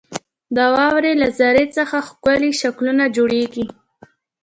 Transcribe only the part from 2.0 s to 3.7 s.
ښکلي شکلونه جوړېږي.